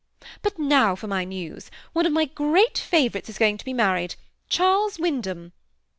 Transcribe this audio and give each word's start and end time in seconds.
"But 0.41 0.57
now 0.57 0.95
for 0.95 1.05
my 1.05 1.23
news. 1.23 1.69
One 1.93 2.07
of 2.07 2.11
my 2.11 2.25
great 2.25 2.75
favorites 2.75 3.29
is 3.29 3.37
going 3.37 3.59
to 3.59 3.65
be 3.65 3.71
mar 3.71 3.93
ried— 3.93 4.15
Charles 4.49 4.97
Wyndham." 4.97 5.53